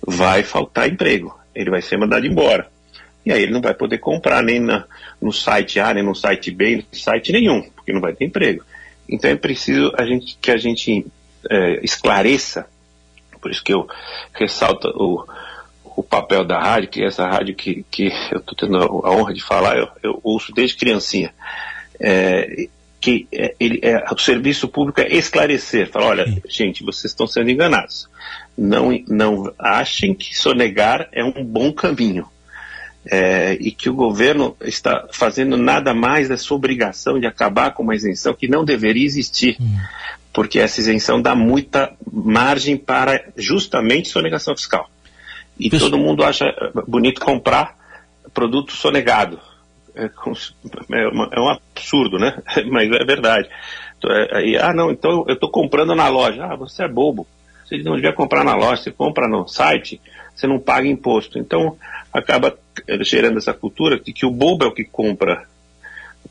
Vai 0.02 0.44
faltar 0.44 0.90
emprego, 0.90 1.38
ele 1.54 1.70
vai 1.70 1.82
ser 1.82 1.98
mandado 1.98 2.26
embora. 2.26 2.72
E 3.26 3.34
aí 3.34 3.44
ele 3.44 3.52
não 3.52 3.62
vai 3.62 3.74
poder 3.74 3.98
comprar 3.98 4.42
nem 4.42 4.62
na, 4.62 4.86
no 5.22 5.32
site 5.32 5.80
A, 5.80 5.94
nem 5.94 6.04
no 6.04 6.16
site 6.16 6.50
B, 6.50 6.78
no 6.78 6.98
site 6.98 7.34
nenhum, 7.34 7.62
porque 7.76 7.92
não 7.92 8.02
vai 8.02 8.14
ter 8.14 8.26
emprego. 8.26 8.64
Então 9.14 9.30
é 9.30 9.36
preciso 9.36 9.92
a 9.96 10.04
gente, 10.06 10.36
que 10.42 10.50
a 10.50 10.58
gente 10.58 11.06
é, 11.48 11.80
esclareça, 11.86 12.66
por 13.40 13.52
isso 13.52 13.64
que 13.64 13.72
eu 13.72 13.88
ressalto 14.34 14.88
o, 14.88 15.24
o 15.96 16.02
papel 16.02 16.44
da 16.44 16.60
rádio, 16.60 16.90
que 16.90 17.04
é 17.04 17.06
essa 17.06 17.28
rádio 17.28 17.54
que, 17.54 17.86
que 17.92 18.12
eu 18.32 18.40
estou 18.40 18.56
tendo 18.56 18.78
a 18.78 19.12
honra 19.12 19.32
de 19.32 19.44
falar, 19.44 19.78
eu, 19.78 19.88
eu 20.02 20.20
ouço 20.24 20.52
desde 20.52 20.78
criancinha, 20.78 21.32
é, 22.00 22.68
que 23.00 23.28
é, 23.32 23.54
ele, 23.60 23.80
é, 23.84 24.04
o 24.12 24.18
serviço 24.18 24.68
público 24.68 25.00
é 25.00 25.08
esclarecer, 25.16 25.92
falar, 25.92 26.08
olha, 26.08 26.42
gente, 26.50 26.84
vocês 26.84 27.12
estão 27.12 27.28
sendo 27.28 27.52
enganados. 27.52 28.10
Não, 28.58 28.90
não 29.08 29.54
achem 29.60 30.16
que 30.16 30.36
sonegar 30.36 31.08
é 31.12 31.24
um 31.24 31.44
bom 31.44 31.72
caminho. 31.72 32.28
É, 33.12 33.54
e 33.60 33.72
que 33.72 33.90
o 33.90 33.94
governo 33.94 34.56
está 34.62 35.08
fazendo 35.12 35.58
nada 35.58 35.94
mais 35.94 36.30
da 36.30 36.38
sua 36.38 36.56
obrigação 36.56 37.20
de 37.20 37.26
acabar 37.26 37.74
com 37.74 37.84
uma 37.84 37.96
isenção 37.96 38.34
que 38.34 38.48
não 38.48 38.64
deveria 38.64 39.06
existir, 39.06 39.58
hum. 39.60 39.78
porque 40.32 40.58
essa 40.58 40.80
isenção 40.80 41.22
dá 41.22 41.36
muita 41.36 41.94
margem 42.10 42.78
para 42.78 43.26
justamente 43.36 44.08
sonegação 44.08 44.56
fiscal. 44.56 44.90
E 45.60 45.70
todo 45.70 45.98
mundo 45.98 46.24
acha 46.24 46.46
bonito 46.88 47.22
comprar 47.22 47.76
produto 48.34 48.74
sonegado. 48.74 49.40
É, 49.96 50.06
é, 50.06 51.04
é 51.32 51.40
um 51.40 51.50
absurdo, 51.50 52.18
né? 52.18 52.42
Mas 52.70 52.92
é 52.92 53.06
verdade. 53.06 53.48
Então, 53.98 54.12
é, 54.12 54.58
ah, 54.60 54.74
não, 54.74 54.92
então 54.92 55.24
eu 55.28 55.36
estou 55.36 55.52
comprando 55.52 55.96
na 55.96 56.08
loja. 56.10 56.46
Ah, 56.46 56.56
você 56.56 56.84
é 56.84 56.88
bobo. 56.88 57.28
Você 57.64 57.78
não 57.78 57.96
devia 57.96 58.12
comprar 58.12 58.44
na 58.44 58.56
loja, 58.56 58.84
você 58.84 58.92
compra 58.92 59.28
no 59.28 59.48
site, 59.48 60.02
você 60.36 60.48
não 60.48 60.60
paga 60.60 60.88
imposto. 60.88 61.38
Então, 61.38 61.78
acaba 62.12 62.58
gerando 63.02 63.38
essa 63.38 63.54
cultura 63.54 64.00
de 64.00 64.14
que 64.14 64.26
o 64.26 64.32
bobo 64.32 64.64
é 64.66 64.68
o 64.68 64.74
que 64.74 64.84
compra 64.84 65.46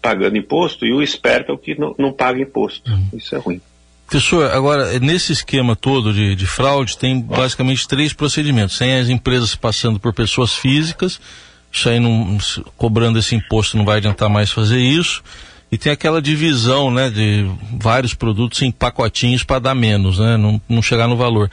pagando 0.01 0.37
imposto 0.37 0.85
e 0.85 0.93
o 0.93 1.03
esperto 1.03 1.53
é 1.53 1.55
o 1.55 1.59
que 1.59 1.79
não, 1.79 1.95
não 1.99 2.13
paga 2.13 2.41
imposto. 2.41 2.91
Uhum. 2.91 3.09
Isso 3.15 3.35
é 3.35 3.39
ruim. 3.39 3.61
Professor, 4.07 4.51
agora, 4.51 4.99
nesse 5.01 5.33
esquema 5.33 5.75
todo 5.75 6.13
de, 6.13 6.35
de, 6.35 6.47
fraude, 6.47 6.99
tem 6.99 7.19
basicamente 7.19 7.89
três 7.89 8.13
procedimentos. 8.13 8.77
Tem 8.77 8.99
as 8.99 9.09
empresas 9.09 9.55
passando 9.55 9.99
por 9.99 10.13
pessoas 10.13 10.53
físicas, 10.53 11.19
isso 11.73 11.89
aí 11.89 11.99
não, 11.99 12.37
cobrando 12.77 13.19
esse 13.19 13.35
imposto 13.35 13.79
não 13.79 13.87
vai 13.87 13.97
adiantar 13.97 14.29
mais 14.29 14.51
fazer 14.51 14.81
isso. 14.81 15.23
E 15.71 15.79
tem 15.79 15.91
aquela 15.91 16.21
divisão, 16.21 16.91
né, 16.91 17.09
de 17.09 17.51
vários 17.81 18.13
produtos 18.13 18.61
em 18.61 18.71
pacotinhos 18.71 19.43
para 19.43 19.59
dar 19.59 19.75
menos, 19.75 20.19
né, 20.19 20.37
não, 20.37 20.61
não 20.69 20.83
chegar 20.83 21.09
no 21.09 21.17
valor. 21.17 21.51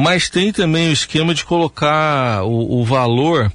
Mas 0.00 0.30
tem 0.30 0.52
também 0.52 0.90
o 0.90 0.92
esquema 0.92 1.34
de 1.34 1.44
colocar 1.44 2.44
o, 2.44 2.80
o 2.80 2.84
valor 2.84 3.52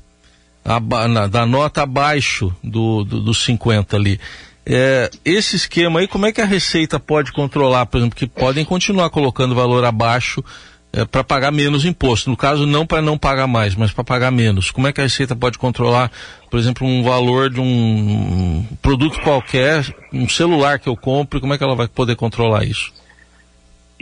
a, 0.66 1.08
na, 1.08 1.26
da 1.26 1.46
nota 1.46 1.84
abaixo 1.84 2.54
do, 2.62 3.06
do, 3.06 3.22
dos 3.22 3.46
50 3.46 3.96
ali. 3.96 4.20
É, 4.66 5.10
esse 5.24 5.56
esquema 5.56 6.02
aí, 6.02 6.08
como 6.08 6.26
é 6.26 6.34
que 6.34 6.42
a 6.42 6.46
Receita 6.46 7.00
pode 7.00 7.32
controlar, 7.32 7.86
por 7.86 7.98
exemplo, 7.98 8.18
que 8.18 8.28
podem 8.28 8.66
continuar 8.66 9.10
colocando 9.10 9.56
valor 9.56 9.86
abaixo 9.86 10.44
é, 10.92 11.06
para 11.06 11.24
pagar 11.24 11.50
menos 11.50 11.86
imposto? 11.86 12.30
No 12.30 12.36
caso, 12.36 12.66
não 12.66 12.86
para 12.86 13.02
não 13.02 13.18
pagar 13.18 13.48
mais, 13.48 13.74
mas 13.74 13.94
para 13.94 14.04
pagar 14.04 14.30
menos. 14.30 14.70
Como 14.70 14.86
é 14.86 14.92
que 14.92 15.00
a 15.00 15.06
Receita 15.06 15.38
pode 15.38 15.58
controlar, 15.58 16.12
por 16.52 16.60
exemplo, 16.60 16.86
um 16.86 17.04
valor 17.04 17.50
de 17.50 17.62
um, 17.62 17.64
um 17.64 18.68
produto 18.82 19.18
qualquer, 19.22 19.86
um 20.12 20.28
celular 20.28 20.78
que 20.78 20.90
eu 20.90 20.98
compre, 20.98 21.40
como 21.40 21.54
é 21.54 21.58
que 21.58 21.64
ela 21.64 21.74
vai 21.74 21.88
poder 21.88 22.18
controlar 22.18 22.66
isso? 22.66 22.92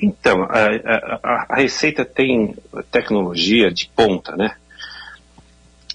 Então, 0.01 0.43
a, 0.43 0.65
a, 1.21 1.45
a 1.49 1.55
Receita 1.57 2.03
tem 2.03 2.55
tecnologia 2.89 3.71
de 3.71 3.89
ponta, 3.95 4.35
né? 4.35 4.55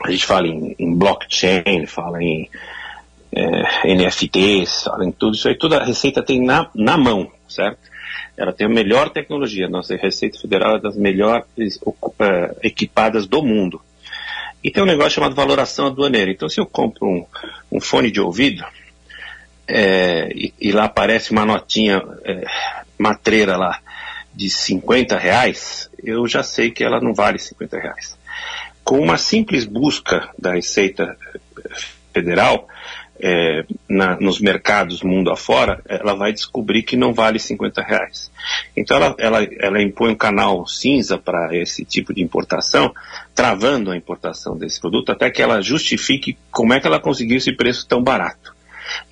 A 0.00 0.10
gente 0.10 0.25
fala 0.25 0.46
em, 0.46 0.76
em 0.78 0.94
blockchain, 0.94 1.86
fala 1.86 2.22
em 2.22 2.48
é, 3.32 3.94
NFTs, 3.94 4.86
além 4.86 5.10
de 5.10 5.16
tudo 5.16 5.34
isso 5.34 5.48
aí, 5.48 5.56
toda 5.56 5.78
a 5.78 5.84
Receita 5.84 6.22
tem 6.22 6.40
na, 6.40 6.70
na 6.75 6.96
mão, 6.96 7.30
certo? 7.48 7.78
Ela 8.36 8.52
tem 8.52 8.66
a 8.66 8.70
melhor 8.70 9.10
tecnologia, 9.10 9.68
nossa 9.68 9.96
Receita 9.96 10.38
Federal 10.38 10.76
é 10.76 10.80
das 10.80 10.96
melhores 10.96 11.80
uh, 11.84 12.14
equipadas 12.62 13.26
do 13.26 13.42
mundo. 13.42 13.80
E 14.62 14.70
tem 14.70 14.82
um 14.82 14.86
negócio 14.86 15.12
chamado 15.12 15.34
valoração 15.34 15.86
aduaneira. 15.86 16.30
Então, 16.30 16.48
se 16.48 16.60
eu 16.60 16.66
compro 16.66 17.06
um, 17.06 17.26
um 17.72 17.80
fone 17.80 18.10
de 18.10 18.20
ouvido 18.20 18.64
é, 19.66 20.28
e, 20.34 20.52
e, 20.60 20.72
lá 20.72 20.84
aparece 20.84 21.32
uma 21.32 21.44
notinha 21.44 22.02
é, 22.25 22.44
matreira 22.98 23.56
lá 23.56 23.80
de 24.37 24.50
50 24.50 25.16
reais, 25.16 25.90
eu 26.05 26.28
já 26.28 26.43
sei 26.43 26.71
que 26.71 26.85
ela 26.85 27.00
não 27.00 27.14
vale 27.14 27.38
50 27.38 27.78
reais. 27.78 28.19
Com 28.85 29.00
uma 29.00 29.16
simples 29.16 29.64
busca 29.64 30.28
da 30.38 30.52
Receita 30.52 31.16
Federal, 32.12 32.69
é, 33.19 33.64
na, 33.88 34.21
nos 34.21 34.38
mercados 34.38 35.02
mundo 35.02 35.31
afora, 35.31 35.81
ela 35.88 36.14
vai 36.14 36.35
descobrir 36.35 36.83
que 36.83 36.99
não 36.99 37.14
vale 37.14 37.38
50 37.38 37.81
reais. 37.81 38.31
Então 38.76 38.99
ela, 38.99 39.14
ela, 39.19 39.49
ela 39.59 39.83
impõe 39.83 40.11
um 40.11 40.16
canal 40.16 40.66
cinza 40.66 41.16
para 41.16 41.57
esse 41.57 41.83
tipo 41.83 42.12
de 42.12 42.23
importação, 42.23 42.95
travando 43.35 43.90
a 43.90 43.97
importação 43.97 44.57
desse 44.57 44.78
produto 44.78 45.12
até 45.12 45.31
que 45.31 45.40
ela 45.40 45.62
justifique 45.62 46.37
como 46.50 46.75
é 46.75 46.81
que 46.81 46.87
ela 46.87 47.00
conseguiu 47.00 47.38
esse 47.38 47.52
preço 47.52 47.88
tão 47.88 48.02
barato. 48.02 48.55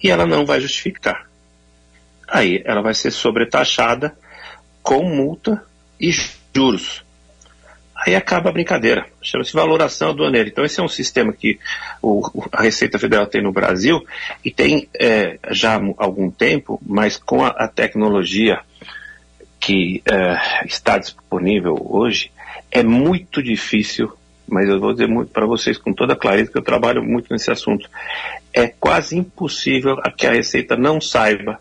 E 0.02 0.10
ela 0.10 0.26
não 0.26 0.44
vai 0.44 0.60
justificar. 0.60 1.26
Aí 2.28 2.62
ela 2.64 2.82
vai 2.82 2.94
ser 2.94 3.10
sobretaxada 3.10 4.14
com 4.84 5.02
multa 5.02 5.64
e 5.98 6.12
juros 6.12 7.02
aí 8.04 8.14
acaba 8.14 8.50
a 8.50 8.52
brincadeira. 8.52 9.06
Chama-se 9.22 9.52
valoração 9.52 10.10
aduaneira. 10.10 10.48
Então, 10.48 10.64
esse 10.64 10.78
é 10.78 10.82
um 10.82 10.88
sistema 10.88 11.32
que 11.32 11.58
o, 12.02 12.22
a 12.52 12.62
Receita 12.62 12.98
Federal 12.98 13.26
tem 13.26 13.42
no 13.42 13.52
Brasil 13.52 14.04
e 14.44 14.50
tem 14.50 14.88
é, 15.00 15.38
já 15.50 15.76
há 15.76 15.80
algum 15.96 16.30
tempo, 16.30 16.80
mas 16.86 17.16
com 17.16 17.42
a, 17.42 17.48
a 17.48 17.66
tecnologia 17.66 18.60
que 19.58 20.02
é, 20.04 20.66
está 20.66 20.98
disponível 20.98 21.74
hoje, 21.88 22.30
é 22.70 22.82
muito 22.82 23.42
difícil, 23.42 24.12
mas 24.46 24.68
eu 24.68 24.78
vou 24.78 24.92
dizer 24.92 25.08
para 25.32 25.46
vocês 25.46 25.78
com 25.78 25.92
toda 25.94 26.14
clareza 26.14 26.50
que 26.50 26.58
eu 26.58 26.62
trabalho 26.62 27.02
muito 27.02 27.32
nesse 27.32 27.50
assunto. 27.50 27.88
É 28.52 28.68
quase 28.68 29.16
impossível 29.16 29.96
que 30.16 30.26
a 30.26 30.32
Receita 30.32 30.76
não 30.76 31.00
saiba 31.00 31.58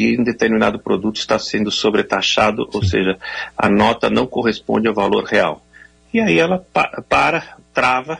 que 0.00 0.18
um 0.18 0.24
determinado 0.24 0.78
produto 0.78 1.16
está 1.16 1.38
sendo 1.38 1.70
sobretaxado, 1.70 2.66
ou 2.72 2.82
seja, 2.82 3.18
a 3.54 3.68
nota 3.68 4.08
não 4.08 4.26
corresponde 4.26 4.88
ao 4.88 4.94
valor 4.94 5.24
real. 5.24 5.62
E 6.10 6.18
aí 6.18 6.38
ela 6.38 6.64
pa 6.72 7.04
para, 7.06 7.58
trava, 7.74 8.18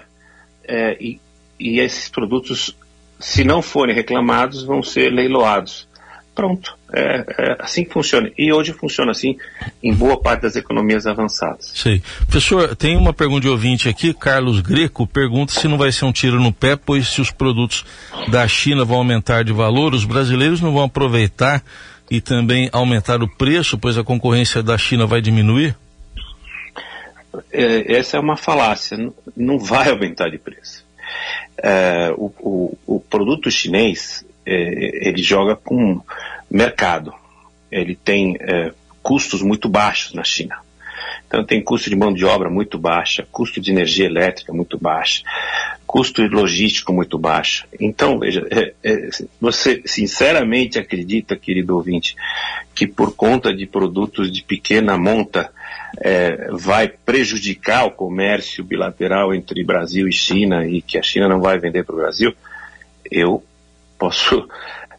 é, 0.63 0.99
e, 1.01 1.19
e 1.59 1.81
esses 1.81 2.11
produtos, 2.11 2.77
se 3.19 3.45
não 3.45 3.63
forem 3.63 3.95
reclamados, 3.95 4.63
vão 4.63 4.83
ser 4.83 5.11
leiloados. 5.11 5.89
Pronto, 6.41 6.75
é, 6.91 7.27
é, 7.37 7.57
assim 7.59 7.85
que 7.85 7.93
funciona. 7.93 8.31
E 8.39 8.51
hoje 8.51 8.73
funciona 8.73 9.11
assim 9.11 9.37
em 9.83 9.93
boa 9.93 10.19
parte 10.19 10.41
das 10.41 10.57
economias 10.57 11.07
avançadas. 11.07 11.71
Sei. 11.75 12.03
Professor, 12.21 12.75
tem 12.75 12.97
uma 12.97 13.13
pergunta 13.13 13.43
de 13.43 13.49
ouvinte 13.51 13.91
aqui, 13.91 14.15
Carlos 14.15 14.63
Greco, 14.63 15.07
pergunta 15.07 15.53
se 15.53 15.69
não 15.69 15.77
vai 15.77 15.93
ser 15.93 16.07
um 16.07 16.13
tiro 16.13 16.41
no 16.41 16.51
pé, 16.51 16.77
pois 16.77 17.09
se 17.09 17.21
os 17.21 17.31
produtos 17.31 17.85
da 18.29 18.49
China 18.49 18.87
vão 18.87 18.97
aumentar 18.97 19.45
de 19.45 19.53
valor, 19.53 19.93
os 19.93 20.07
brasileiros 20.07 20.63
não 20.63 20.73
vão 20.73 20.85
aproveitar 20.85 21.63
e 22.11 22.23
também 22.23 22.71
aumentar 22.73 23.23
o 23.23 23.29
preço, 23.29 23.77
pois 23.77 23.99
a 23.99 24.03
concorrência 24.03 24.63
da 24.63 24.79
China 24.79 25.07
vai 25.07 25.21
diminuir? 25.21 25.77
É, 27.53 27.99
essa 27.99 28.17
é 28.17 28.21
uma 28.21 28.39
falácia, 28.39 28.97
não 29.37 29.59
vai 29.59 29.91
aumentar 29.91 30.31
de 30.31 30.39
preço. 30.39 30.87
É, 31.63 32.11
o, 32.17 32.33
o, 32.41 32.79
o 32.87 33.01
produto 33.01 33.51
chinês 33.51 34.25
é, 34.51 35.09
ele 35.09 35.23
joga 35.23 35.55
com 35.57 36.01
mercado. 36.51 37.15
ele 37.71 37.95
tem 37.95 38.37
é, 38.41 38.73
custos 39.03 39.43
muito 39.43 39.69
baixos 39.69 40.13
na 40.13 40.25
China. 40.25 40.59
Então 41.27 41.45
tem 41.45 41.63
custo 41.63 41.89
de 41.89 41.95
mão 41.95 42.13
de 42.13 42.25
obra 42.25 42.51
muito 42.51 42.77
baixa, 42.77 43.27
custo 43.31 43.61
de 43.61 43.71
energia 43.71 44.07
elétrica 44.07 44.53
muito 44.53 44.77
baixo, 44.77 45.23
custo 45.87 46.23
logístico 46.27 46.93
muito 46.93 47.17
baixo. 47.17 47.67
Então, 47.79 48.19
veja, 48.19 48.45
é, 48.51 48.73
é, 48.83 49.09
você 49.41 49.81
sinceramente 49.87 50.79
acredita, 50.79 51.37
querido 51.37 51.77
ouvinte, 51.77 52.17
que 52.75 52.87
por 52.87 53.15
conta 53.15 53.55
de 53.55 53.65
produtos 53.65 54.31
de 54.31 54.43
pequena 54.43 54.99
monta 54.99 55.53
é, 56.01 56.49
vai 56.51 56.89
prejudicar 56.89 57.87
o 57.87 57.93
comércio 57.93 58.65
bilateral 58.65 59.33
entre 59.33 59.63
Brasil 59.63 60.09
e 60.09 60.13
China 60.13 60.67
e 60.67 60.83
que 60.83 60.99
a 60.99 61.03
China 61.03 61.29
não 61.29 61.41
vai 61.41 61.59
vender 61.59 61.85
para 61.85 61.95
o 61.95 61.99
Brasil? 61.99 62.35
Eu 63.09 63.43
posso 64.01 64.49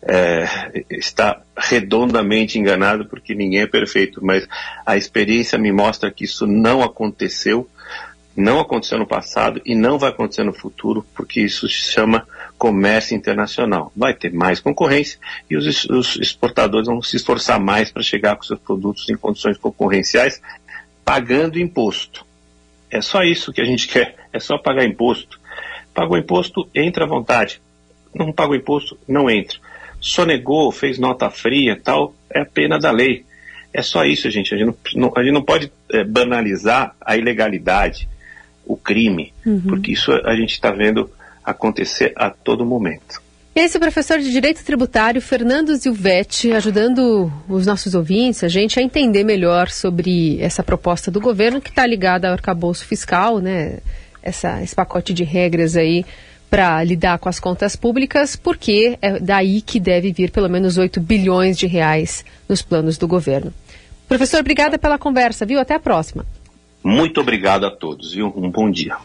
é, 0.04 0.46
está 0.90 1.42
redondamente 1.56 2.58
enganado 2.58 3.06
porque 3.06 3.36
ninguém 3.36 3.62
é 3.62 3.68
perfeito, 3.68 4.24
mas 4.24 4.48
a 4.86 4.96
experiência 4.96 5.60
me 5.60 5.72
mostra 5.72 6.12
que 6.12 6.26
isso 6.26 6.48
não 6.48 6.82
aconteceu, 6.82 7.70
não 8.36 8.60
aconteceu 8.60 8.98
no 8.98 9.06
passado 9.06 9.62
e 9.66 9.76
não 9.76 10.00
vai 10.00 10.10
acontecer 10.10 10.44
no 10.44 10.54
futuro, 10.54 11.06
porque 11.14 11.42
isso 11.42 11.68
se 11.68 11.92
chama 11.92 12.28
comércio 12.58 13.16
internacional. 13.16 13.92
Vai 13.96 14.14
ter 14.14 14.32
mais 14.32 14.60
concorrência 14.60 15.20
e 15.50 15.58
os, 15.58 15.86
os 15.86 16.16
exportadores 16.16 16.88
vão 16.88 17.02
se 17.02 17.18
esforçar 17.18 17.60
mais 17.60 17.92
para 17.92 18.02
chegar 18.02 18.36
com 18.36 18.44
seus 18.44 18.60
produtos 18.60 19.10
em 19.10 19.18
condições 19.18 19.58
concorrenciais, 19.58 20.42
pagando 21.04 21.60
imposto. 21.60 22.26
É 22.90 23.02
só 23.02 23.24
isso 23.24 23.54
que 23.54 23.62
a 23.62 23.66
gente 23.66 23.88
quer, 23.90 24.16
é 24.32 24.40
só 24.40 24.58
pagar 24.58 24.86
imposto. 24.86 25.40
Pagou 25.94 26.18
imposto, 26.18 26.70
entra 26.74 27.04
à 27.04 27.08
vontade. 27.08 27.62
Não 28.14 28.32
pagou 28.32 28.56
imposto, 28.56 28.98
não 29.08 29.30
entra 29.30 29.58
sonegou, 30.02 30.72
fez 30.72 30.98
nota 30.98 31.30
fria 31.30 31.80
tal, 31.82 32.16
é 32.30 32.42
a 32.42 32.46
pena 32.46 32.80
da 32.80 32.92
lei. 32.92 33.24
É 33.72 33.82
só 33.82 34.04
isso, 34.04 34.30
gente. 34.30 34.54
A 34.54 34.58
gente 34.58 34.76
não, 34.96 35.14
a 35.16 35.24
gente 35.24 35.32
não 35.32 35.44
pode 35.44 35.72
é, 35.94 36.04
banalizar 36.04 36.94
a 37.00 37.16
ilegalidade, 37.16 38.10
o 38.66 38.76
crime, 38.76 39.32
uhum. 39.46 39.62
porque 39.62 39.92
isso 39.92 40.12
a 40.12 40.36
gente 40.36 40.54
está 40.54 40.72
vendo 40.72 41.10
acontecer 41.44 42.12
a 42.16 42.30
todo 42.30 42.66
momento. 42.66 43.22
Esse 43.54 43.76
é 43.76 43.80
o 43.80 43.82
professor 43.82 44.18
de 44.20 44.32
Direito 44.32 44.64
Tributário, 44.64 45.22
Fernando 45.22 45.76
Zilvetti, 45.76 46.54
ajudando 46.54 47.32
os 47.50 47.66
nossos 47.66 47.94
ouvintes, 47.94 48.44
a 48.44 48.48
gente, 48.48 48.80
a 48.80 48.84
entender 48.84 49.26
melhor 49.26 49.70
sobre 49.70 50.42
essa 50.42 50.64
proposta 50.64 51.12
do 51.12 51.20
governo 51.20 51.60
que 51.60 51.70
está 51.70 51.86
ligada 51.86 52.28
ao 52.28 52.34
arcabouço 52.34 52.86
fiscal, 52.86 53.40
né? 53.40 53.80
Essa, 54.24 54.62
esse 54.62 54.76
pacote 54.76 55.14
de 55.14 55.24
regras 55.24 55.76
aí 55.76 56.06
para 56.52 56.84
lidar 56.84 57.18
com 57.18 57.30
as 57.30 57.40
contas 57.40 57.78
públicas, 57.78 58.36
porque 58.36 58.98
é 59.02 59.18
daí 59.22 59.62
que 59.62 59.80
deve 59.80 60.12
vir 60.12 60.32
pelo 60.32 60.50
menos 60.50 60.78
8 60.78 61.00
bilhões 61.00 61.58
de 61.58 61.66
reais 61.66 62.26
nos 62.48 62.62
planos 62.62 62.98
do 62.98 63.08
governo. 63.08 63.54
Professor, 64.06 64.42
obrigada 64.42 64.78
pela 64.78 64.98
conversa, 64.98 65.46
viu? 65.46 65.62
Até 65.62 65.76
a 65.76 65.80
próxima. 65.80 66.26
Muito 66.84 67.22
obrigado 67.22 67.66
a 67.66 67.72
todos, 67.72 68.14
viu? 68.14 68.34
Um 68.36 68.52
bom 68.52 68.70
dia. 68.70 68.98